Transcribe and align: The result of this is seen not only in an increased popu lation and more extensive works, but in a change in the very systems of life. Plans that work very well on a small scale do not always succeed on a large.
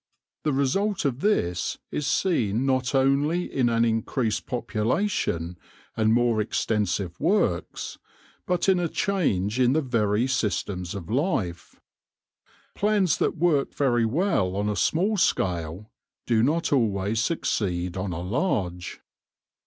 The 0.41 0.51
result 0.51 1.05
of 1.05 1.19
this 1.19 1.77
is 1.91 2.07
seen 2.07 2.65
not 2.65 2.95
only 2.95 3.43
in 3.43 3.69
an 3.69 3.85
increased 3.85 4.47
popu 4.47 4.83
lation 4.83 5.57
and 5.95 6.11
more 6.11 6.41
extensive 6.41 7.19
works, 7.19 7.99
but 8.47 8.67
in 8.67 8.79
a 8.79 8.89
change 8.89 9.59
in 9.59 9.73
the 9.73 9.81
very 9.83 10.25
systems 10.25 10.95
of 10.95 11.11
life. 11.11 11.79
Plans 12.73 13.19
that 13.19 13.37
work 13.37 13.75
very 13.75 14.07
well 14.07 14.55
on 14.55 14.69
a 14.69 14.75
small 14.75 15.17
scale 15.17 15.91
do 16.25 16.41
not 16.41 16.73
always 16.73 17.19
succeed 17.23 17.95
on 17.95 18.11
a 18.11 18.21
large. 18.23 19.01